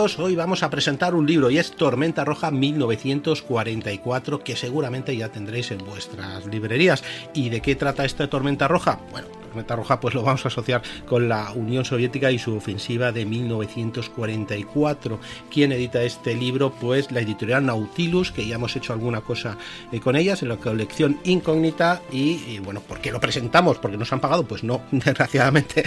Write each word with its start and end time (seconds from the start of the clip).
Hoy 0.00 0.34
vamos 0.34 0.62
a 0.62 0.70
presentar 0.70 1.14
un 1.14 1.26
libro 1.26 1.50
y 1.50 1.58
es 1.58 1.72
Tormenta 1.72 2.24
Roja 2.24 2.50
1944 2.50 4.42
que 4.42 4.56
seguramente 4.56 5.14
ya 5.14 5.28
tendréis 5.28 5.72
en 5.72 5.84
vuestras 5.84 6.46
librerías. 6.46 7.04
¿Y 7.34 7.50
de 7.50 7.60
qué 7.60 7.74
trata 7.76 8.06
esta 8.06 8.30
Tormenta 8.30 8.66
Roja? 8.66 8.98
Bueno, 9.10 9.28
Tormenta 9.50 9.74
Roja 9.74 9.98
pues 9.98 10.14
lo 10.14 10.22
vamos 10.22 10.44
a 10.44 10.48
asociar 10.48 10.82
con 11.06 11.28
la 11.28 11.50
Unión 11.50 11.84
Soviética 11.84 12.30
y 12.30 12.38
su 12.38 12.56
ofensiva 12.56 13.10
de 13.10 13.26
1944. 13.26 15.18
¿Quién 15.50 15.72
edita 15.72 16.02
este 16.02 16.34
libro? 16.34 16.70
Pues 16.70 17.10
la 17.10 17.20
editorial 17.20 17.66
Nautilus, 17.66 18.30
que 18.30 18.46
ya 18.46 18.54
hemos 18.54 18.76
hecho 18.76 18.92
alguna 18.92 19.22
cosa 19.22 19.56
eh, 19.90 19.98
con 19.98 20.14
ellas 20.14 20.42
en 20.42 20.50
la 20.50 20.56
colección 20.56 21.18
Incógnita 21.24 22.00
y, 22.12 22.42
y, 22.46 22.60
bueno, 22.60 22.80
¿por 22.80 23.00
qué 23.00 23.10
lo 23.10 23.20
presentamos? 23.20 23.78
¿Porque 23.78 23.96
nos 23.96 24.12
han 24.12 24.20
pagado? 24.20 24.44
Pues 24.44 24.62
no, 24.62 24.82
desgraciadamente 24.92 25.82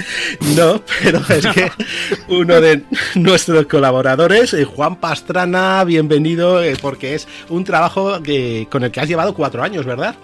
no, 0.58 0.82
pero 1.02 1.20
es 1.30 1.48
que 1.48 1.72
uno 2.28 2.60
de 2.60 2.84
nuestros 3.16 3.66
colaboradores, 3.68 4.54
eh, 4.54 4.66
Juan 4.66 4.98
Pastrana, 4.98 5.84
bienvenido, 5.86 6.62
eh, 6.62 6.78
porque 6.82 7.16
es 7.16 7.28
un 7.50 7.64
trabajo 7.64 8.22
que, 8.22 8.68
con 8.70 8.84
el 8.84 8.92
que 8.92 9.00
has 9.00 9.08
llevado 9.08 9.34
cuatro 9.34 9.64
años, 9.64 9.86
¿verdad? 9.86 10.16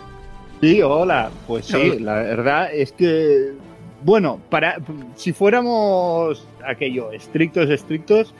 Sí, 0.61 0.81
hola. 0.81 1.31
Pues 1.47 1.65
sí, 1.65 1.99
la 1.99 2.15
verdad 2.15 2.69
es 2.73 2.91
que, 2.91 3.53
bueno, 4.03 4.39
para 4.49 4.77
si 5.15 5.33
fuéramos 5.33 6.47
aquello, 6.65 7.11
estrictos, 7.11 7.69
estrictos, 7.69 8.33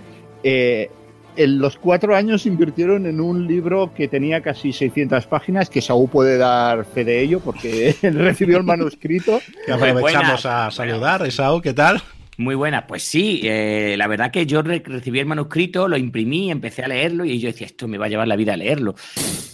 eh, 0.43 0.89
en 1.35 1.59
los 1.59 1.77
cuatro 1.77 2.15
años 2.15 2.45
invirtieron 2.45 3.05
en 3.05 3.21
un 3.21 3.47
libro 3.47 3.93
que 3.93 4.07
tenía 4.09 4.41
casi 4.41 4.73
600 4.73 5.25
páginas, 5.27 5.69
que 5.69 5.81
Saúl 5.81 6.09
puede 6.09 6.37
dar 6.37 6.83
fe 6.83 7.05
de 7.05 7.21
ello 7.21 7.39
porque 7.39 7.95
recibió 8.01 8.57
el 8.57 8.63
manuscrito. 8.63 9.39
Que 9.65 9.71
aprovechamos 9.71 10.45
a 10.45 10.69
saludar, 10.71 11.31
Saúl, 11.31 11.61
¿qué 11.61 11.73
tal? 11.73 12.01
Muy 12.39 12.55
buena, 12.55 12.87
pues 12.87 13.03
sí, 13.03 13.41
eh, 13.43 13.95
la 13.97 14.07
verdad 14.07 14.31
que 14.31 14.45
yo 14.45 14.61
recibí 14.61 15.19
el 15.19 15.25
manuscrito, 15.25 15.89
lo 15.89 15.97
imprimí, 15.97 16.49
empecé 16.49 16.81
a 16.83 16.87
leerlo 16.87 17.25
y 17.25 17.37
yo 17.37 17.47
decía, 17.47 17.67
esto 17.67 17.85
me 17.89 17.97
va 17.97 18.05
a 18.05 18.07
llevar 18.07 18.29
la 18.29 18.37
vida 18.37 18.53
a 18.53 18.55
leerlo. 18.55 18.95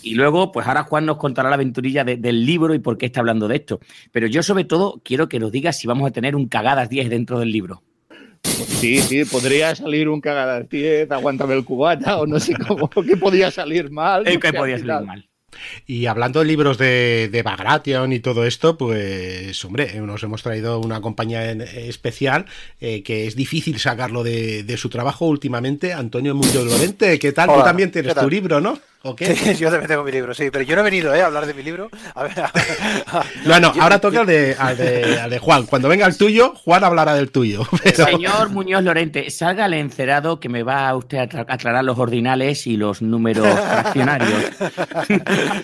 Y 0.04 0.14
luego, 0.14 0.52
pues 0.52 0.68
ahora 0.68 0.84
Juan 0.84 1.08
nos 1.08 1.18
contará 1.18 1.50
la 1.50 1.56
aventurilla 1.56 2.04
de, 2.04 2.18
del 2.18 2.46
libro 2.46 2.76
y 2.76 2.80
por 2.80 3.00
qué 3.00 3.08
está 3.08 3.22
hablando 3.22 3.48
de 3.48 3.56
esto. 3.56 3.80
Pero 4.12 4.28
yo 4.28 4.44
sobre 4.44 4.66
todo 4.66 5.02
quiero 5.04 5.28
que 5.28 5.40
nos 5.40 5.52
digas 5.52 5.80
si 5.80 5.88
vamos 5.88 6.08
a 6.08 6.12
tener 6.12 6.36
un 6.36 6.48
cagadas 6.48 6.88
10 6.88 7.10
dentro 7.10 7.40
del 7.40 7.52
libro. 7.52 7.82
Sí, 8.44 9.00
sí, 9.00 9.26
podría 9.26 9.74
salir 9.74 10.08
un 10.08 10.22
cagadas 10.22 10.70
10, 10.70 11.10
aguántame 11.10 11.56
el 11.56 11.66
cubata 11.66 12.20
o 12.20 12.28
no 12.28 12.40
sé 12.40 12.54
cómo, 12.54 12.88
que 13.08 13.18
podía 13.18 13.50
salir 13.50 13.90
mal. 13.90 14.26
¿Qué 14.26 14.54
podía 14.54 14.78
salir 14.78 15.08
mal? 15.08 15.28
Y 15.88 16.06
hablando 16.06 16.40
de 16.40 16.46
libros 16.46 16.78
de, 16.78 17.30
de 17.32 17.44
Bagration 17.44 18.14
y 18.14 18.20
todo 18.20 18.46
esto, 18.46 18.78
pues 18.78 19.64
hombre, 19.66 20.00
nos 20.02 20.24
hemos 20.24 20.44
traído 20.44 20.80
una 20.80 21.02
compañía 21.02 21.52
en, 21.52 21.62
especial 21.62 22.46
eh, 22.80 23.04
que 23.04 23.28
es 23.28 23.36
difícil 23.36 23.80
sacarlo 23.80 24.24
de, 24.24 24.64
de, 24.64 24.78
su 24.78 24.90
trabajo 24.90 25.26
últimamente, 25.26 25.94
Antonio 25.94 26.36
Muñoz 26.36 26.66
Lorente. 26.66 27.20
¿Qué 27.20 27.32
tal? 27.32 27.50
Hola, 27.50 27.60
Tú 27.60 27.66
también 27.66 27.92
tienes 27.92 28.16
tu 28.16 28.30
libro, 28.30 28.62
¿no? 28.62 28.80
¿O 29.06 29.16
qué? 29.16 29.36
Sí, 29.46 29.54
yo 29.56 29.70
también 29.70 29.88
tengo 29.88 30.04
mi 30.04 30.12
libro, 30.12 30.34
sí, 30.34 30.50
pero 30.52 30.64
yo 30.64 30.76
no 30.76 30.82
he 30.82 30.84
venido 30.84 31.14
¿eh? 31.14 31.22
a 31.22 31.28
hablar 31.28 31.46
de 31.46 31.54
mi 31.54 31.62
libro. 31.62 31.90
A 32.16 32.24
ver, 32.24 32.40
a 32.40 32.52
ver, 32.52 33.28
no, 33.46 33.60
no, 33.60 33.74
ahora 33.80 34.00
toca 34.00 34.22
al 34.22 34.26
de, 34.26 34.56
al, 34.58 34.76
de, 34.76 35.20
al 35.20 35.30
de, 35.30 35.38
Juan. 35.38 35.68
Cuando 35.68 35.88
venga 35.88 36.08
el 36.08 36.18
tuyo, 36.18 36.56
Juan 36.64 36.84
hablará 36.84 37.14
del 37.14 37.32
tuyo. 37.32 37.64
Pero... 37.84 38.06
Señor 38.06 38.50
Muñoz 38.50 38.84
Lorente, 38.84 39.30
salga 39.30 39.68
el 39.68 39.76
encerado 39.76 40.40
que 40.40 40.50
me 40.50 40.64
va 40.64 40.96
usted 40.96 41.20
a 41.20 41.22
aclarar 41.24 41.84
los 41.84 42.00
ordinales 42.00 42.66
y 42.66 42.78
los 42.78 43.04
números 43.04 43.48
fraccionarios. 43.48 44.34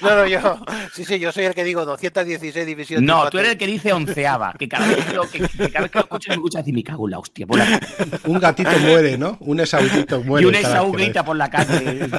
No, 0.01 0.16
no, 0.16 0.28
yo, 0.28 0.59
sí, 0.94 1.06
sí, 1.06 1.19
yo 1.19 1.31
soy 1.31 1.46
el 1.46 1.53
que 1.53 1.63
digo 1.63 1.85
216 1.85 2.66
divisiones. 2.66 3.06
No, 3.06 3.30
tú 3.30 3.40
eres 3.40 3.51
el 3.51 3.57
que 3.57 3.68
dice 3.68 3.94
onceava, 3.94 4.53
que 4.57 4.68
cada 4.68 4.88
vez 4.88 5.06
que 5.06 5.13
lo, 5.13 5.30
que, 5.30 5.40
que 5.40 5.72
cada 5.72 5.81
vez 5.84 5.91
que 5.91 6.00
lo 6.00 6.03
escucho 6.03 6.30
me 6.30 6.35
escucha 6.35 6.59
decir, 6.59 6.74
me 6.74 6.84
cago 6.84 7.07
en 7.07 7.12
la 7.12 7.19
hostia. 7.19 7.47
Por 7.47 7.57
la... 7.57 7.80
Un 8.25 8.40
gatito 8.40 8.72
muere, 8.80 9.18
¿no? 9.18 9.38
Un 9.41 9.59
esaudito 9.59 10.22
muere. 10.24 10.46
Y 10.46 10.50
un 10.50 10.56
esaú 10.56 10.91
grita 10.91 11.24
por 11.24 11.35
la 11.35 11.50
calle. 11.50 12.09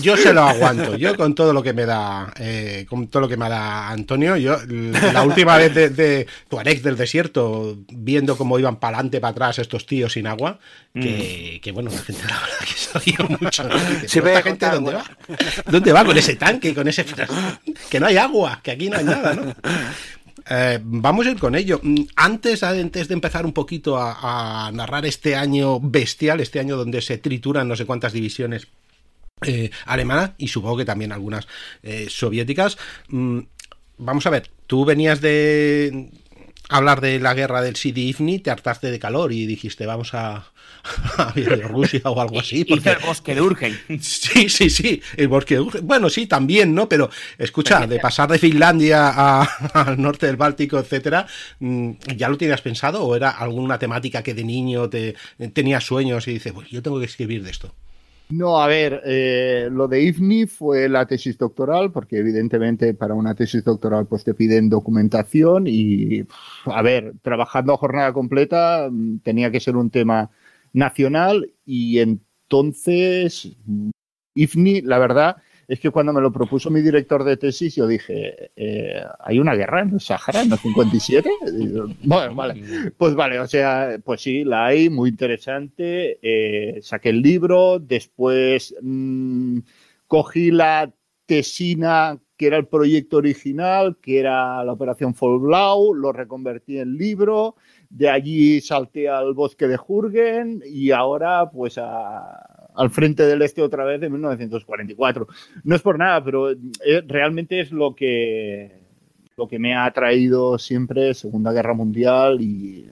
Yo 0.00 0.16
se 0.16 0.32
lo 0.32 0.42
aguanto. 0.42 0.96
Yo 0.96 1.16
con 1.16 1.34
todo 1.34 1.52
lo 1.52 1.62
que 1.62 1.72
me 1.72 1.86
da, 1.86 2.32
eh, 2.38 2.86
con 2.88 3.08
todo 3.08 3.22
lo 3.22 3.28
que 3.28 3.36
me 3.36 3.48
da 3.48 3.88
Antonio, 3.90 4.36
yo 4.36 4.58
la 4.66 5.22
última 5.22 5.56
vez 5.56 5.74
de, 5.74 5.90
de 5.90 6.26
Tuareg 6.48 6.82
del 6.82 6.96
desierto, 6.96 7.78
viendo 7.88 8.36
cómo 8.36 8.58
iban 8.58 8.76
para 8.76 8.98
adelante, 8.98 9.20
para 9.20 9.32
atrás 9.32 9.58
estos 9.58 9.86
tíos 9.86 10.12
sin 10.12 10.26
agua, 10.26 10.58
que, 10.94 11.56
mm. 11.58 11.60
que 11.60 11.72
bueno, 11.72 11.90
la 11.90 11.98
gente 11.98 12.22
la 12.28 12.40
verdad 12.40 12.58
que 12.60 12.74
se 12.74 12.98
río 12.98 13.38
mucho. 13.40 13.64
¿no? 13.64 13.74
Sí, 14.06 14.18
esta 14.18 14.42
gente 14.42 14.66
dónde 14.70 14.94
va? 14.94 15.04
¿Dónde 15.70 15.92
va 15.92 16.04
con 16.04 16.16
ese 16.16 16.36
tanque, 16.36 16.74
con 16.74 16.88
ese 16.88 17.04
que 17.90 18.00
no 18.00 18.06
hay 18.06 18.16
agua, 18.16 18.60
que 18.62 18.70
aquí 18.72 18.88
no 18.88 18.98
hay 18.98 19.04
nada, 19.04 19.34
¿no? 19.34 19.54
Eh, 20.50 20.80
vamos 20.82 21.26
a 21.26 21.30
ir 21.30 21.38
con 21.38 21.54
ello. 21.54 21.80
Antes, 22.16 22.62
antes 22.62 23.08
de 23.08 23.14
empezar 23.14 23.46
un 23.46 23.52
poquito 23.52 23.96
a, 23.96 24.66
a, 24.66 24.72
narrar 24.72 25.06
este 25.06 25.36
año 25.36 25.78
bestial, 25.80 26.40
este 26.40 26.58
año 26.58 26.76
donde 26.76 27.00
se 27.00 27.18
trituran 27.18 27.68
no 27.68 27.76
sé 27.76 27.86
cuántas 27.86 28.12
divisiones 28.12 28.66
eh, 29.46 29.70
alemanas 29.86 30.32
y 30.38 30.48
supongo 30.48 30.78
que 30.78 30.84
también 30.84 31.12
algunas 31.12 31.46
eh, 31.82 32.06
soviéticas. 32.08 32.78
Mm, 33.08 33.40
vamos 33.98 34.26
a 34.26 34.30
ver, 34.30 34.50
tú 34.66 34.84
venías 34.84 35.20
de 35.20 36.10
hablar 36.68 37.00
de 37.00 37.20
la 37.20 37.34
guerra 37.34 37.62
del 37.62 37.76
Sidi 37.76 38.08
Ifni, 38.08 38.38
te 38.38 38.50
hartaste 38.50 38.90
de 38.90 38.98
calor 38.98 39.32
y 39.32 39.46
dijiste, 39.46 39.84
vamos 39.86 40.14
a, 40.14 40.52
a 41.18 41.32
Bielorrusia 41.34 42.00
o 42.04 42.20
algo 42.20 42.40
así. 42.40 42.64
Porque... 42.64 42.90
el 42.90 42.98
bosque 42.98 43.34
de 43.34 43.42
Urgen. 43.42 43.78
Sí, 44.00 44.48
sí, 44.48 44.70
sí, 44.70 45.02
el 45.16 45.28
bosque 45.28 45.54
de 45.54 45.60
Urgen. 45.60 45.86
Bueno, 45.86 46.08
sí, 46.08 46.26
también, 46.26 46.74
¿no? 46.74 46.88
Pero 46.88 47.10
escucha, 47.38 47.86
de 47.86 47.98
pasar 47.98 48.30
de 48.30 48.38
Finlandia 48.38 49.08
a, 49.08 49.42
al 49.74 50.00
norte 50.00 50.26
del 50.26 50.36
Báltico, 50.36 50.78
etcétera, 50.78 51.26
¿ya 51.60 52.28
lo 52.28 52.38
tenías 52.38 52.62
pensado 52.62 53.04
o 53.04 53.14
era 53.14 53.30
alguna 53.30 53.78
temática 53.78 54.22
que 54.22 54.34
de 54.34 54.44
niño 54.44 54.88
te 54.88 55.14
tenías 55.52 55.84
sueños 55.84 56.26
y 56.28 56.32
dices, 56.32 56.52
pues 56.52 56.68
yo 56.70 56.82
tengo 56.82 56.98
que 56.98 57.06
escribir 57.06 57.42
de 57.42 57.50
esto? 57.50 57.74
No, 58.32 58.62
a 58.62 58.66
ver, 58.66 59.02
eh, 59.04 59.68
lo 59.70 59.88
de 59.88 60.04
IFNI 60.04 60.46
fue 60.46 60.88
la 60.88 61.04
tesis 61.04 61.36
doctoral, 61.36 61.92
porque 61.92 62.16
evidentemente 62.16 62.94
para 62.94 63.12
una 63.12 63.34
tesis 63.34 63.62
doctoral 63.62 64.06
pues 64.06 64.24
te 64.24 64.32
piden 64.32 64.70
documentación 64.70 65.66
y, 65.66 66.24
a 66.64 66.80
ver, 66.80 67.12
trabajando 67.20 67.74
a 67.74 67.76
jornada 67.76 68.14
completa 68.14 68.88
tenía 69.22 69.50
que 69.50 69.60
ser 69.60 69.76
un 69.76 69.90
tema 69.90 70.30
nacional 70.72 71.52
y 71.66 71.98
entonces 71.98 73.54
IFNI, 74.34 74.80
la 74.80 74.98
verdad, 74.98 75.36
es 75.72 75.80
que 75.80 75.88
cuando 75.88 76.12
me 76.12 76.20
lo 76.20 76.30
propuso 76.30 76.68
mi 76.68 76.82
director 76.82 77.24
de 77.24 77.38
tesis, 77.38 77.76
yo 77.76 77.86
dije, 77.86 78.50
eh, 78.54 79.02
¿hay 79.20 79.38
una 79.38 79.54
guerra 79.54 79.80
en 79.80 79.94
el 79.94 80.00
Sahara 80.00 80.42
en 80.42 80.52
el 80.52 80.58
57? 80.58 81.30
bueno, 82.04 82.34
vale, 82.34 82.92
pues 82.98 83.14
vale, 83.14 83.40
o 83.40 83.46
sea, 83.46 83.98
pues 84.04 84.20
sí, 84.20 84.44
la 84.44 84.66
hay, 84.66 84.90
muy 84.90 85.08
interesante. 85.08 86.18
Eh, 86.20 86.82
saqué 86.82 87.08
el 87.08 87.22
libro, 87.22 87.78
después 87.78 88.74
mmm, 88.82 89.60
cogí 90.06 90.50
la 90.50 90.92
tesina 91.24 92.20
que 92.36 92.48
era 92.48 92.58
el 92.58 92.66
proyecto 92.66 93.16
original, 93.16 93.96
que 94.02 94.18
era 94.18 94.62
la 94.64 94.72
Operación 94.72 95.14
Blau, 95.14 95.94
lo 95.94 96.12
reconvertí 96.12 96.76
en 96.80 96.98
libro, 96.98 97.56
de 97.88 98.10
allí 98.10 98.60
salté 98.60 99.08
al 99.08 99.32
bosque 99.32 99.68
de 99.68 99.78
Jurgen 99.78 100.60
y 100.66 100.90
ahora 100.90 101.50
pues 101.50 101.78
al 102.74 102.90
frente 102.90 103.24
del 103.24 103.42
este 103.42 103.62
otra 103.62 103.84
vez 103.84 104.00
de 104.00 104.10
1944. 104.10 105.26
No 105.64 105.74
es 105.74 105.82
por 105.82 105.98
nada, 105.98 106.22
pero 106.22 106.50
eh, 106.50 106.56
realmente 107.06 107.60
es 107.60 107.72
lo 107.72 107.94
que, 107.94 108.82
lo 109.36 109.48
que 109.48 109.58
me 109.58 109.74
ha 109.74 109.84
atraído 109.84 110.58
siempre 110.58 111.14
Segunda 111.14 111.52
Guerra 111.52 111.74
Mundial 111.74 112.40
y 112.40 112.88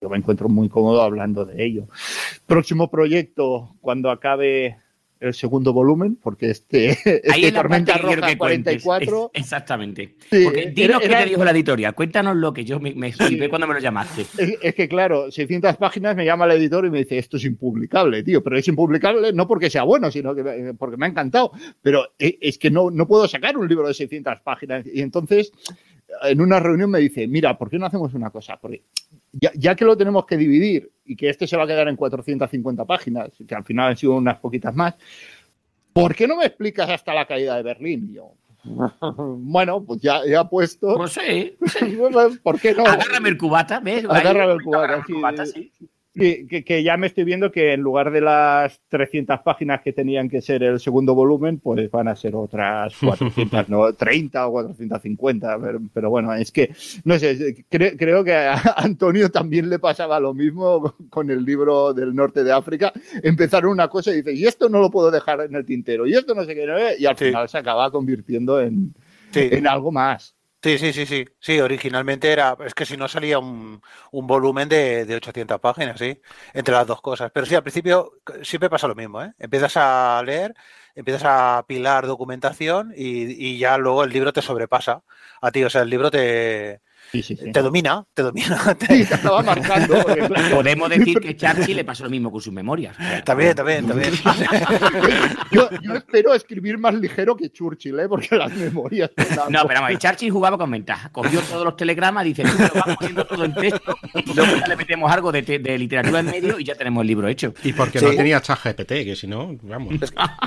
yo 0.00 0.10
me 0.10 0.18
encuentro 0.18 0.48
muy 0.48 0.68
cómodo 0.68 1.00
hablando 1.02 1.44
de 1.44 1.64
ello. 1.64 1.86
Próximo 2.46 2.90
proyecto, 2.90 3.76
cuando 3.80 4.10
acabe 4.10 4.81
el 5.22 5.34
segundo 5.34 5.72
volumen, 5.72 6.16
porque 6.16 6.50
este, 6.50 6.90
este 7.04 7.52
Tormenta 7.52 7.96
Roja 7.96 8.36
44. 8.36 9.30
exactamente. 9.32 10.16
porque 10.28 10.72
dinos 10.74 11.00
qué 11.00 11.08
te 11.08 11.24
dijo 11.26 11.44
la 11.44 11.52
editorial. 11.52 11.94
Cuéntanos 11.94 12.36
lo 12.36 12.52
que 12.52 12.64
yo 12.64 12.80
me, 12.80 12.92
me 12.94 13.12
cuando 13.48 13.66
me 13.66 13.74
lo 13.74 13.80
llamaste. 13.80 14.26
Es, 14.60 14.74
que, 14.74 14.88
claro, 14.88 15.30
600 15.30 15.76
páginas 15.76 16.16
me 16.16 16.24
llama 16.24 16.46
el 16.46 16.52
editor 16.52 16.84
y 16.86 16.90
me 16.90 16.98
dice: 16.98 17.18
Esto 17.18 17.36
es 17.36 17.44
impublicable, 17.44 18.22
tío. 18.22 18.42
Pero 18.42 18.58
es 18.58 18.66
impublicable 18.66 19.32
no 19.32 19.46
porque 19.46 19.70
sea 19.70 19.84
bueno, 19.84 20.10
sino 20.10 20.34
que 20.34 20.74
porque 20.78 20.96
me 20.96 21.06
ha 21.06 21.08
encantado. 21.08 21.52
Pero 21.80 22.12
e, 22.18 22.38
es 22.40 22.58
que 22.58 22.70
no, 22.70 22.90
no 22.90 23.06
puedo 23.06 23.28
sacar 23.28 23.56
un 23.56 23.68
libro 23.68 23.86
de 23.86 23.94
600 23.94 24.40
páginas. 24.40 24.84
Y 24.92 25.00
entonces, 25.00 25.52
en 26.22 26.40
una 26.40 26.60
reunión 26.60 26.90
me 26.90 26.98
dice: 26.98 27.26
Mira, 27.26 27.56
¿por 27.56 27.70
qué 27.70 27.78
no 27.78 27.86
hacemos 27.86 28.14
una 28.14 28.30
cosa? 28.30 28.58
Porque 28.60 28.82
ya, 29.32 29.74
que 29.74 29.84
lo 29.84 29.96
tenemos 29.96 30.26
que 30.26 30.36
dividir 30.36 30.90
y 31.04 31.16
que 31.16 31.28
este 31.28 31.46
se 31.46 31.56
va 31.56 31.64
a 31.64 31.66
quedar 31.66 31.88
en 31.88 31.96
450 31.96 32.84
páginas, 32.84 33.30
que 33.46 33.54
al 33.54 33.64
final 33.64 33.90
han 33.90 33.96
sido 33.96 34.14
unas 34.14 34.38
poquitas 34.38 34.74
más, 34.74 34.94
¿por 35.92 36.14
qué 36.14 36.26
no 36.26 36.36
me 36.36 36.46
explicas 36.46 36.88
hasta 36.90 37.14
la 37.14 37.26
caída 37.26 37.56
de 37.56 37.62
Berlín? 37.62 38.12
Yo, 38.12 38.34
bueno, 39.38 39.84
pues 39.84 40.00
ya, 40.00 40.20
he 40.24 40.44
puesto. 40.48 40.96
Pues 40.96 41.12
sí. 41.12 41.56
¿Por 42.42 42.60
qué 42.60 42.74
no? 42.74 42.84
Agárrame 42.84 43.30
el 43.30 43.38
cubata, 43.38 43.80
¿ves? 43.80 44.04
Agárrame 44.08 44.52
el 44.54 44.62
cubata, 44.62 45.46
sí. 45.46 45.72
Que, 46.14 46.82
ya 46.84 46.96
me 46.98 47.06
estoy 47.06 47.24
viendo 47.24 47.50
que 47.50 47.72
en 47.72 47.80
lugar 47.80 48.10
de 48.10 48.20
las 48.20 48.80
300 48.88 49.40
páginas 49.40 49.80
que 49.80 49.94
tenían 49.94 50.28
que 50.28 50.42
ser 50.42 50.62
el 50.62 50.78
segundo 50.78 51.14
volumen, 51.14 51.58
pues 51.58 51.90
van 51.90 52.08
a 52.08 52.16
ser 52.16 52.36
otras 52.36 52.94
430 53.00 54.46
o 54.46 54.52
450. 54.52 55.58
Pero, 55.58 55.80
pero, 55.94 56.10
bueno, 56.10 56.34
es 56.34 56.52
que, 56.52 56.74
no 57.04 57.18
sé, 57.18 57.64
creo 57.68 58.24
que 58.24 58.34
a 58.34 58.60
Antonio 58.76 59.30
también 59.30 59.70
le 59.70 59.78
pasaba 59.78 60.20
lo 60.20 60.34
mismo 60.34 60.94
con 61.08 61.30
el 61.30 61.44
libro 61.44 61.94
del 61.94 62.14
norte 62.14 62.44
de 62.44 62.52
África. 62.52 62.92
Empezaron 63.22 63.70
una 63.70 63.88
cosa 63.88 64.12
y 64.12 64.16
dice, 64.16 64.34
y 64.34 64.44
esto 64.44 64.68
no 64.68 64.80
lo 64.80 64.90
puedo 64.90 65.10
dejar 65.10 65.40
en 65.40 65.54
el 65.54 65.64
tintero, 65.64 66.06
y 66.06 66.14
esto 66.14 66.34
no 66.34 66.44
sé 66.44 66.54
qué, 66.54 66.66
y 66.98 67.06
al 67.06 67.16
final 67.16 67.48
se 67.48 67.58
acaba 67.58 67.90
convirtiendo 67.90 68.60
en, 68.60 68.94
en 69.34 69.66
algo 69.66 69.90
más. 69.90 70.36
Sí, 70.62 70.78
sí, 70.78 70.92
sí, 70.92 71.06
sí. 71.06 71.24
Sí, 71.40 71.58
originalmente 71.60 72.30
era, 72.30 72.56
es 72.64 72.72
que 72.74 72.86
si 72.86 72.96
no 72.96 73.08
salía 73.08 73.40
un, 73.40 73.82
un 74.12 74.26
volumen 74.28 74.68
de, 74.68 75.04
de, 75.04 75.16
800 75.16 75.58
páginas, 75.60 75.98
sí, 75.98 76.20
entre 76.54 76.72
las 76.74 76.86
dos 76.86 77.00
cosas. 77.02 77.32
Pero 77.34 77.46
sí, 77.46 77.56
al 77.56 77.64
principio 77.64 78.12
siempre 78.44 78.70
pasa 78.70 78.86
lo 78.86 78.94
mismo, 78.94 79.20
¿eh? 79.22 79.32
Empiezas 79.40 79.76
a 79.76 80.22
leer, 80.24 80.54
empiezas 80.94 81.24
a 81.24 81.64
pilar 81.66 82.06
documentación 82.06 82.92
y, 82.96 83.32
y 83.54 83.58
ya 83.58 83.76
luego 83.76 84.04
el 84.04 84.10
libro 84.12 84.32
te 84.32 84.40
sobrepasa 84.40 85.02
a 85.40 85.50
ti. 85.50 85.64
O 85.64 85.70
sea, 85.70 85.82
el 85.82 85.90
libro 85.90 86.12
te, 86.12 86.80
te 87.52 87.62
domina, 87.62 88.04
te 88.14 88.22
domina. 88.22 88.74
Te... 88.74 89.00
estaba 89.02 89.42
marcando. 89.42 89.96
Podemos 90.52 90.88
decir 90.88 91.20
que 91.20 91.36
Churchill 91.36 91.76
le 91.76 91.84
pasó 91.84 92.04
lo 92.04 92.10
mismo 92.10 92.30
con 92.30 92.40
sus 92.40 92.52
memorias. 92.52 92.96
También, 93.24 93.54
también, 93.54 93.86
también. 93.86 94.12
yo, 95.50 95.68
espero 95.94 96.34
escribir 96.34 96.78
más 96.78 96.94
ligero 96.94 97.36
que 97.36 97.50
Churchill, 97.50 97.98
¿eh? 98.00 98.08
porque 98.08 98.34
las 98.36 98.52
memorias. 98.54 99.10
No, 99.50 99.66
pero 99.66 99.82
vamos, 99.82 99.98
Churchill 99.98 100.30
jugaba 100.30 100.56
con 100.56 100.70
ventaja. 100.70 101.10
Cogió 101.10 101.40
todos 101.40 101.64
los 101.64 101.76
telegramas, 101.76 102.24
dice, 102.24 102.44
lo 102.44 102.50
vamos 102.50 102.96
poniendo 102.96 103.26
todo 103.26 103.44
en 103.44 103.54
texto, 103.54 103.96
y 104.14 104.34
luego 104.34 104.56
ya 104.56 104.66
le 104.66 104.76
metemos 104.76 105.12
algo 105.12 105.32
de, 105.32 105.42
de, 105.42 105.78
literatura 105.78 106.20
en 106.20 106.26
medio 106.26 106.58
y 106.58 106.64
ya 106.64 106.74
tenemos 106.74 107.02
el 107.02 107.08
libro 107.08 107.28
hecho. 107.28 107.52
Y 107.62 107.72
porque 107.72 108.00
no 108.00 108.10
tenía 108.10 108.40
ChatGPT, 108.40 108.88
que 108.88 109.16
si 109.16 109.26
no, 109.26 109.56
vamos. 109.62 109.94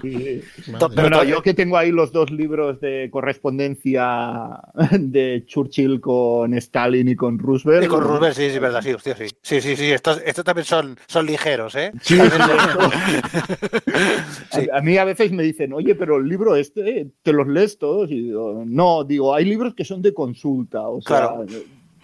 Pero 0.96 1.24
yo 1.24 1.42
que 1.42 1.54
tengo 1.54 1.78
ahí 1.78 1.92
los 1.92 2.12
dos 2.12 2.32
libros 2.32 2.80
de 2.82 3.10
correspondencia 3.12 4.60
de 4.92 5.44
Churchill 5.46 6.02
con 6.02 6.55
Stalin 6.58 7.08
y 7.08 7.16
con 7.16 7.40
Roosevelt. 7.40 7.86
Y 7.86 7.88
con 7.88 8.04
Roosevelt, 8.04 8.36
sí, 8.36 8.50
sí, 8.50 8.60
verdad, 8.60 8.82
sí, 8.82 8.94
hostia, 8.94 9.16
sí. 9.16 9.26
Sí, 9.42 9.62
sí, 9.62 9.76
sí, 9.76 9.92
estos, 9.92 10.22
estos 10.26 10.44
también 10.44 10.66
son, 10.66 10.98
son 11.08 11.26
ligeros, 11.26 11.76
¿eh? 11.76 11.92
Sí, 12.02 12.20
a, 14.74 14.82
mí 14.82 14.98
a 14.98 15.06
veces 15.06 15.32
me 15.32 15.44
dicen, 15.44 15.74
oye, 15.74 15.96
pero 15.96 16.18
el 16.18 16.28
libro 16.28 16.56
este, 16.56 17.08
¿te 17.22 17.34
los 17.34 17.48
lees 17.48 17.78
todos? 17.78 18.12
Y 18.12 18.22
digo, 18.22 18.64
no, 18.66 19.04
digo, 19.04 19.34
hay 19.34 19.46
libros 19.46 19.76
que 19.76 19.86
son 19.86 20.02
de 20.02 20.14
consulta, 20.14 20.88
o 20.88 21.02
sea, 21.02 21.36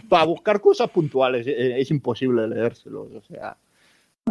para 0.10 0.26
buscar 0.26 0.60
cosas 0.60 0.90
puntuales 0.90 1.48
eh, 1.48 1.80
es 1.80 1.90
imposible 1.92 2.48
leérselos, 2.48 3.08
o 3.14 3.22
sea. 3.22 3.58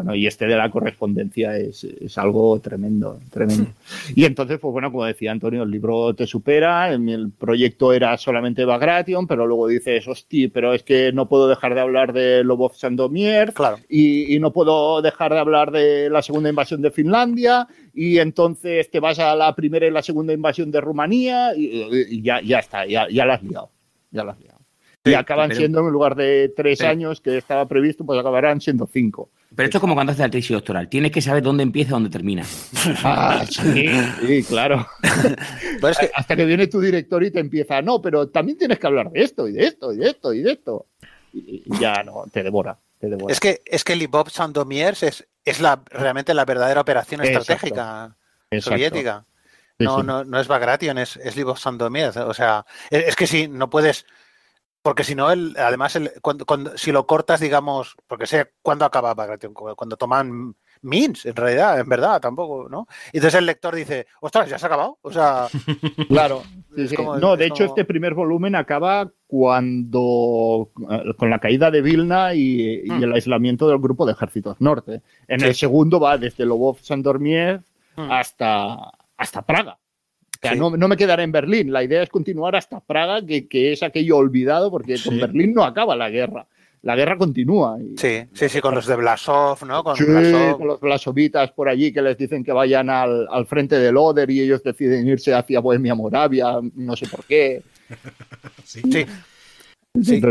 Bueno, 0.02 0.14
y 0.14 0.26
este 0.26 0.46
de 0.46 0.56
la 0.56 0.70
correspondencia 0.70 1.58
es, 1.58 1.86
algo 2.16 2.58
tremendo, 2.58 3.20
tremendo. 3.30 3.66
Y 4.16 4.24
entonces, 4.24 4.58
pues 4.58 4.72
bueno, 4.72 4.90
como 4.90 5.04
decía 5.04 5.30
Antonio, 5.30 5.62
el 5.62 5.70
libro 5.70 6.14
te 6.14 6.26
supera, 6.26 6.90
el 6.90 7.30
proyecto 7.38 7.92
era 7.92 8.16
solamente 8.16 8.64
Bagration, 8.64 9.26
pero 9.26 9.46
luego 9.46 9.68
dices, 9.68 10.08
hostia, 10.08 10.48
pero 10.50 10.72
es 10.72 10.84
que 10.84 11.12
no 11.12 11.28
puedo 11.28 11.48
dejar 11.48 11.74
de 11.74 11.82
hablar 11.82 12.14
de 12.14 12.42
Lobov 12.44 12.76
Sandomier, 12.76 13.52
claro. 13.52 13.76
y, 13.90 14.38
no 14.40 14.54
puedo 14.54 15.02
dejar 15.02 15.34
de 15.34 15.38
hablar 15.38 15.70
de 15.70 16.08
la 16.08 16.22
segunda 16.22 16.48
invasión 16.48 16.80
de 16.80 16.90
Finlandia, 16.90 17.68
y 17.92 18.16
entonces 18.20 18.90
te 18.90 19.00
vas 19.00 19.18
a 19.18 19.36
la 19.36 19.54
primera 19.54 19.86
y 19.86 19.90
la 19.90 20.02
segunda 20.02 20.32
invasión 20.32 20.70
de 20.70 20.80
Rumanía, 20.80 21.52
y, 21.54 22.22
ya, 22.22 22.40
ya 22.40 22.60
está, 22.60 22.86
ya, 22.86 23.06
ya 23.10 23.26
la 23.26 23.34
has 23.34 23.42
liado, 23.42 23.70
ya 24.10 24.24
la 24.24 24.32
has 24.32 24.40
liado. 24.40 24.60
y 25.04 25.12
acaban 25.12 25.54
siendo, 25.54 25.80
en 25.80 25.92
lugar 25.92 26.14
de 26.14 26.50
tres 26.56 26.80
años 26.80 27.20
que 27.20 27.36
estaba 27.36 27.68
previsto, 27.68 28.06
pues 28.06 28.18
acabarán 28.18 28.62
siendo 28.62 28.86
cinco. 28.86 29.28
Pero 29.54 29.66
esto 29.66 29.78
es 29.78 29.80
como 29.80 29.94
cuando 29.94 30.12
haces 30.12 30.20
la 30.20 30.30
tesis 30.30 30.52
doctoral. 30.52 30.88
Tienes 30.88 31.10
que 31.10 31.20
saber 31.20 31.42
dónde 31.42 31.64
empieza 31.64 31.90
y 31.90 31.92
dónde 31.92 32.10
termina. 32.10 32.44
Ah, 33.02 33.44
sí, 33.48 34.44
claro. 34.44 34.86
Pues 35.80 35.96
hasta 36.14 36.36
que 36.36 36.44
viene 36.44 36.66
tu 36.66 36.80
director 36.80 37.22
y 37.24 37.30
te 37.30 37.40
empieza, 37.40 37.80
no, 37.80 38.02
pero 38.02 38.28
también 38.28 38.58
tienes 38.58 38.78
que 38.78 38.86
hablar 38.86 39.10
de 39.10 39.22
esto 39.22 39.48
y 39.48 39.52
de 39.52 39.66
esto 39.66 39.92
y 39.92 39.96
de 39.96 40.10
esto 40.10 40.34
y 40.34 40.42
de 40.42 40.52
esto. 40.52 40.86
Y 41.32 41.62
ya 41.78 42.02
no, 42.04 42.24
te 42.30 42.42
devora. 42.42 42.78
Te 42.98 43.08
devora. 43.08 43.32
Es 43.32 43.40
que, 43.40 43.62
es 43.64 43.82
que 43.82 43.96
Libov 43.96 44.28
Sandomiers 44.28 45.02
es, 45.02 45.26
es 45.44 45.60
la, 45.60 45.82
realmente 45.86 46.34
la 46.34 46.44
verdadera 46.44 46.82
operación 46.82 47.22
estratégica 47.22 48.14
soviética. 48.60 49.24
No, 49.78 50.02
no, 50.02 50.24
no 50.24 50.38
es 50.38 50.48
Bagration, 50.48 50.98
es, 50.98 51.16
es 51.16 51.34
Libov 51.36 51.58
Sandomiers. 51.58 52.18
O 52.18 52.34
sea, 52.34 52.66
es 52.90 53.16
que 53.16 53.26
si 53.26 53.48
no 53.48 53.70
puedes 53.70 54.04
porque 54.82 55.04
si 55.04 55.14
no, 55.14 55.30
el, 55.30 55.54
además, 55.58 55.94
el, 55.96 56.10
cuando, 56.22 56.76
si 56.76 56.90
lo 56.90 57.06
cortas, 57.06 57.40
digamos, 57.40 57.96
porque 58.06 58.26
sé 58.26 58.52
cuándo 58.62 58.84
acaba 58.84 59.14
Bagration, 59.14 59.52
cuando 59.52 59.96
toman 59.96 60.54
Mins, 60.82 61.26
en 61.26 61.36
realidad, 61.36 61.78
en 61.80 61.88
verdad, 61.88 62.20
tampoco, 62.20 62.68
¿no? 62.70 62.86
Y 63.12 63.18
entonces 63.18 63.38
el 63.38 63.46
lector 63.46 63.74
dice, 63.74 64.06
ostras, 64.20 64.48
ya 64.48 64.58
se 64.58 64.64
ha 64.64 64.68
acabado. 64.68 64.98
O 65.02 65.12
sea. 65.12 65.48
Claro. 66.08 66.42
no, 67.20 67.36
de 67.36 67.46
hecho, 67.46 67.64
este 67.64 67.84
primer 67.84 68.14
volumen 68.14 68.54
acaba 68.54 69.10
cuando. 69.26 70.70
Eh, 70.90 71.14
con 71.16 71.30
la 71.30 71.38
caída 71.38 71.70
de 71.70 71.82
Vilna 71.82 72.34
y, 72.34 72.82
hmm. 72.86 73.02
el 73.04 73.12
aislamiento 73.12 73.68
del 73.68 73.78
grupo 73.78 74.06
de 74.06 74.12
ejércitos 74.12 74.60
norte. 74.60 75.02
En 75.28 75.42
el 75.42 75.54
segundo 75.54 76.00
va 76.00 76.18
desde 76.18 76.46
Lobov 76.46 76.78
Sandormier 76.80 77.62
hmm. 77.96 78.10
hasta, 78.10 78.92
hasta 79.16 79.42
Praga 79.42 79.78
no, 80.56 80.70
me 80.70 80.96
quedaré 80.96 81.22
en 81.22 81.32
Berlín. 81.32 81.72
La 81.72 81.82
idea 81.82 82.02
es 82.02 82.08
continuar 82.08 82.56
hasta 82.56 82.80
Praga, 82.80 83.20
que, 83.24 83.72
es 83.72 83.82
aquello 83.82 84.16
olvidado, 84.16 84.70
porque 84.70 84.96
con 85.04 85.18
Berlín 85.18 85.52
no 85.54 85.64
acaba 85.64 85.96
la 85.96 86.10
guerra. 86.10 86.46
La 86.82 86.96
guerra 86.96 87.18
continúa. 87.18 87.76
sí, 87.96 88.22
sí, 88.32 88.48
sí, 88.48 88.60
con 88.60 88.74
los 88.74 88.86
de 88.86 88.96
Blasov, 88.96 89.66
¿no? 89.66 89.84
Con, 89.84 89.96
con 89.96 90.66
los 90.66 90.80
Blasovitas 90.80 91.52
por 91.52 91.68
allí 91.68 91.92
que 91.92 92.00
les 92.00 92.16
dicen 92.16 92.42
que 92.42 92.52
vayan 92.52 92.88
al, 92.88 93.28
frente 93.46 93.78
del 93.78 93.98
Oder 93.98 94.30
y 94.30 94.40
ellos 94.40 94.62
deciden 94.62 95.06
irse 95.06 95.34
hacia 95.34 95.60
Bohemia 95.60 95.94
Moravia, 95.94 96.58
no 96.74 96.96
sé 96.96 97.06
por 97.06 97.24
qué. 97.24 97.62
sí. 98.64 98.80
sí. 100.02 100.22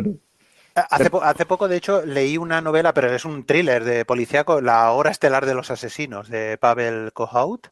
Hace, 0.90 1.10
hace, 1.22 1.46
poco, 1.46 1.68
de 1.68 1.78
hecho, 1.78 2.06
leí 2.06 2.38
una 2.38 2.62
novela, 2.62 2.94
pero 2.94 3.12
es 3.14 3.26
un 3.26 3.46
thriller 3.46 3.84
de 3.84 4.06
policíaco, 4.06 4.62
La 4.62 4.92
hora 4.92 5.12
estelar 5.12 5.46
de 5.46 5.56
los 5.56 5.72
asesinos, 5.72 6.30
de 6.30 6.58
Pavel 6.58 7.12
Kohout 7.14 7.70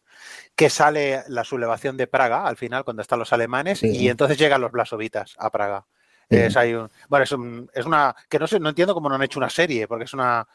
que 0.55 0.71
sale 0.71 1.23
la 1.27 1.43
sublevación 1.43 1.97
de 1.97 2.07
Praga 2.07 2.47
al 2.47 2.57
final 2.57 2.83
cuando 2.83 3.03
están 3.03 3.19
los 3.19 3.31
alemanes 3.31 3.83
y 3.83 4.09
entonces 4.09 4.39
llegan 4.39 4.59
los 4.59 4.71
blasovitas 4.71 5.35
a 5.37 5.51
Praga. 5.51 5.85
Es, 6.29 6.57
hay 6.57 6.73
un, 6.73 6.89
bueno, 7.07 7.23
es, 7.23 7.33
es, 7.73 7.85
una 7.85 8.13
que 8.27 8.37
no 8.37 8.47
sé, 8.47 8.59
no 8.59 8.69
entiendo 8.69 8.93
cómo 8.93 9.07
no 9.07 9.15
han 9.15 9.23
hecho 9.23 9.39
una 9.39 9.49
serie, 9.49 9.87
porque 9.87 10.03
es 10.03 10.13
una 10.13 10.45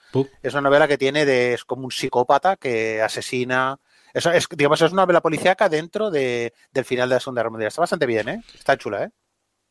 es 0.43 0.53
una 0.53 0.61
novela 0.61 0.87
que 0.87 0.99
tiene 0.99 1.25
de 1.25 1.55
es 1.55 1.65
como 1.65 1.85
un 1.85 1.91
psicópata 1.91 2.57
que 2.57 3.01
asesina. 3.01 3.79
Es, 4.13 4.27
es, 4.27 4.47
digamos, 4.51 4.83
es 4.83 4.93
una 4.93 5.03
novela 5.03 5.23
policíaca 5.23 5.71
dentro 5.71 6.11
de, 6.11 6.53
del 6.73 6.85
final 6.85 7.09
de 7.09 7.15
la 7.15 7.21
Segunda 7.21 7.41
Guerra 7.41 7.51
Mundial. 7.51 7.69
Está 7.69 7.81
bastante 7.81 8.05
bien, 8.05 8.29
¿eh? 8.29 8.43
Está 8.55 8.77
chula, 8.77 9.05
¿eh? 9.05 9.11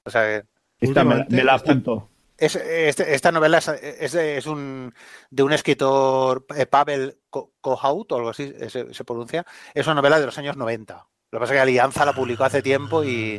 O 0.03 0.09
sea, 0.09 0.43
Esta 0.79 1.03
me, 1.03 1.43
la 1.43 1.53
apunto. 1.53 2.09
Es, 2.41 2.55
este, 2.55 3.13
esta 3.13 3.31
novela 3.31 3.59
es, 3.59 4.15
es, 4.15 4.47
un, 4.47 4.91
de 5.29 5.43
un 5.43 5.53
escritor, 5.53 6.47
eh, 6.57 6.65
Pavel 6.65 7.19
Kohout, 7.29 8.11
o 8.11 8.15
algo 8.15 8.29
así 8.29 8.51
se, 8.67 9.03
pronuncia. 9.03 9.45
Es 9.75 9.85
una 9.85 9.93
novela 9.93 10.19
de 10.19 10.25
los 10.25 10.39
años 10.39 10.57
90. 10.57 10.95
Lo 10.95 11.37
que 11.37 11.39
pasa 11.39 11.53
es 11.53 11.57
que 11.57 11.61
Alianza 11.61 12.03
la 12.03 12.13
publicó 12.13 12.43
hace 12.43 12.63
tiempo 12.63 13.03
y. 13.03 13.35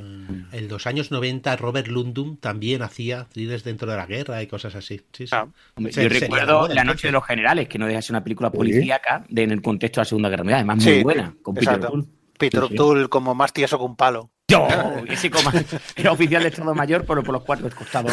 En 0.53 0.69
los 0.69 0.87
años 0.87 1.11
90, 1.11 1.57
Robert 1.57 1.89
Lundum 1.89 2.37
también 2.37 2.83
hacía 2.83 3.25
thrillers 3.25 3.65
dentro 3.65 3.91
de 3.91 3.97
la 3.97 4.07
guerra 4.07 4.41
y 4.41 4.47
cosas 4.47 4.77
así. 4.77 5.05
Sí, 5.13 5.27
sí. 5.27 5.35
Ah, 5.35 5.49
yo 5.77 6.09
recuerdo 6.09 6.69
La 6.69 6.85
Noche 6.85 7.09
de 7.09 7.13
los 7.13 7.27
Generales, 7.27 7.69
que 7.69 7.79
no 7.79 7.87
deja 7.87 7.97
de 7.97 8.03
ser 8.03 8.13
una 8.13 8.23
película 8.23 8.53
policíaca 8.53 9.25
de, 9.29 9.43
en 9.43 9.51
el 9.51 9.63
contexto 9.63 10.01
de 10.01 10.03
la 10.03 10.09
Segunda 10.09 10.29
Guerra 10.29 10.45
Mundial, 10.45 10.59
además 10.61 10.85
muy 10.85 11.03
buena, 11.03 11.35
con 11.43 11.57
Peter 11.57 11.75
O'Toole. 11.75 12.05
Peter 12.39 12.63
O'Toole 12.63 13.09
como 13.09 13.35
más 13.35 13.53
tieso 13.53 13.79
que 13.79 13.85
un 13.85 13.97
palo. 13.97 14.31
Yo, 14.53 14.69
ese 15.09 15.31
era 15.97 16.13
oficial 16.13 16.43
de 16.43 16.51
Estado 16.51 16.75
Mayor, 16.75 17.07
pero 17.07 17.23
por 17.23 17.33
los 17.33 17.43
cuatro 17.43 17.71
costados. 17.75 18.13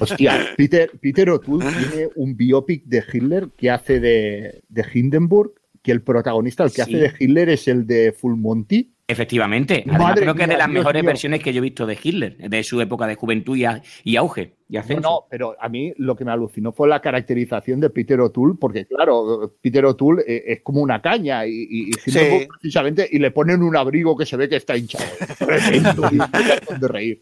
Hostia, 0.00 0.36
Peter, 0.56 0.90
Peter 1.00 1.30
O'Toole 1.30 1.64
tiene 1.64 2.08
un 2.16 2.36
biopic 2.36 2.84
de 2.86 3.04
Hitler 3.12 3.50
que 3.56 3.70
hace 3.70 4.00
de, 4.00 4.64
de 4.68 4.84
Hindenburg, 4.92 5.52
que 5.86 5.92
el 5.92 6.02
protagonista, 6.02 6.64
el 6.64 6.72
que 6.72 6.82
hace 6.82 6.96
de 6.96 7.12
Hitler 7.16 7.48
es 7.48 7.68
el 7.68 7.86
de 7.86 8.12
Full 8.12 8.34
Monty 8.34 8.96
Efectivamente. 9.08 9.84
Además, 9.88 10.14
creo 10.18 10.34
que 10.34 10.42
es 10.42 10.48
de 10.48 10.56
las 10.56 10.68
mejores 10.68 11.04
versiones 11.04 11.40
que 11.40 11.52
yo 11.52 11.58
he 11.58 11.62
visto 11.62 11.86
de 11.86 11.96
Hitler, 12.02 12.36
de 12.38 12.64
su 12.64 12.80
época 12.80 13.06
de 13.06 13.14
juventud 13.14 13.56
y, 13.56 14.16
auge. 14.16 14.54
Y 14.68 14.76
no, 14.78 15.00
no, 15.00 15.26
pero 15.30 15.54
a 15.60 15.68
mí 15.68 15.92
lo 15.96 16.16
que 16.16 16.24
me 16.24 16.32
alucinó 16.32 16.72
fue 16.72 16.88
la 16.88 17.00
caracterización 17.00 17.78
de 17.78 17.90
Peter 17.90 18.20
O'Toole, 18.20 18.56
porque 18.60 18.84
claro, 18.86 19.54
Peter 19.60 19.84
O'Toole 19.84 20.24
eh, 20.26 20.44
es 20.48 20.60
como 20.62 20.80
una 20.80 21.00
caña 21.00 21.46
y, 21.46 21.92
precisamente 21.92 23.08
y 23.08 23.20
le 23.20 23.30
ponen 23.30 23.62
un 23.62 23.76
abrigo 23.76 24.16
que 24.16 24.26
se 24.26 24.36
ve 24.36 24.48
que 24.48 24.56
está 24.56 24.76
hinchado. 24.76 25.04
de 26.80 26.88
reír. 26.88 27.20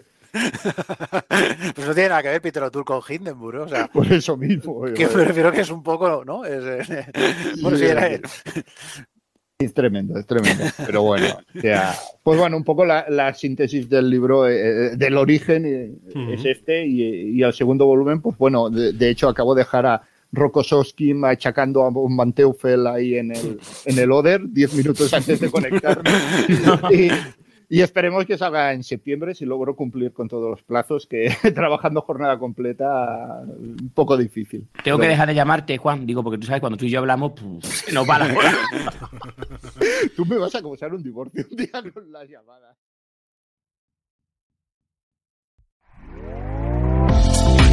Pues 1.74 1.86
no 1.86 1.94
tiene 1.94 2.08
nada 2.08 2.22
que 2.22 2.28
ver 2.28 2.42
Peter 2.42 2.62
O'Toole 2.62 2.84
con 2.84 3.00
Hindenburg, 3.08 3.62
o 3.62 3.68
sea. 3.68 3.86
Por 3.92 4.12
eso 4.12 4.36
mismo. 4.36 4.82
Que 4.94 5.06
prefiero 5.06 5.52
que 5.52 5.60
es 5.60 5.70
un 5.70 5.82
poco, 5.82 6.24
¿no? 6.24 6.44
Es, 6.44 6.64
bueno, 7.60 7.76
sí, 7.76 7.84
era, 7.84 8.08
es 9.58 9.72
tremendo, 9.72 10.18
es 10.18 10.26
tremendo. 10.26 10.64
Pero 10.84 11.02
bueno, 11.02 11.26
pues 12.22 12.38
bueno, 12.38 12.56
un 12.56 12.64
poco 12.64 12.84
la, 12.84 13.34
síntesis 13.34 13.88
del 13.88 14.10
libro, 14.10 14.48
eh, 14.48 14.88
eh, 14.92 14.96
del 14.96 15.16
origen, 15.16 15.64
eh, 15.64 15.92
es 16.32 16.44
este, 16.44 16.86
y, 16.86 17.42
al 17.42 17.54
segundo 17.54 17.86
volumen, 17.86 18.20
pues 18.20 18.36
bueno, 18.36 18.68
de, 18.68 19.08
hecho 19.08 19.28
acabo 19.28 19.54
de 19.54 19.60
dejar 19.60 19.86
a 19.86 20.02
Rokossowski 20.32 21.14
machacando 21.14 21.82
a 21.82 21.88
un 21.88 22.16
Manteufel 22.16 22.86
ahí 22.86 23.16
en 23.16 23.30
el, 23.30 23.60
en 23.84 23.98
el 23.98 24.10
Oder, 24.10 24.40
10 24.44 24.74
minutos 24.74 25.14
antes 25.14 25.38
de 25.38 25.50
conectarme. 25.50 26.10
y, 26.92 27.08
y 27.68 27.80
esperemos 27.80 28.26
que 28.26 28.38
salga 28.38 28.72
en 28.72 28.82
septiembre 28.82 29.34
si 29.34 29.44
logro 29.44 29.76
cumplir 29.76 30.12
con 30.12 30.28
todos 30.28 30.50
los 30.50 30.62
plazos, 30.62 31.06
que 31.06 31.34
trabajando 31.54 32.00
jornada 32.00 32.38
completa, 32.38 33.42
un 33.46 33.90
poco 33.94 34.16
difícil. 34.16 34.68
Tengo 34.82 34.98
que 34.98 35.08
dejar 35.08 35.28
de 35.28 35.34
llamarte, 35.34 35.78
Juan, 35.78 36.06
digo, 36.06 36.22
porque 36.22 36.38
tú 36.38 36.46
sabes, 36.46 36.60
cuando 36.60 36.76
tú 36.76 36.84
y 36.84 36.90
yo 36.90 37.00
hablamos, 37.00 37.32
pues, 37.32 37.92
nos 37.92 38.08
va 38.08 38.18
la 38.18 38.34
tú 40.16 40.24
me 40.26 40.36
vas 40.36 40.54
a 40.54 40.62
causar 40.62 40.94
un 40.94 41.02
divorcio 41.02 41.44
un 41.50 41.56
día 41.56 41.70
con 41.92 42.10
las 42.12 42.28
llamadas. 42.28 42.76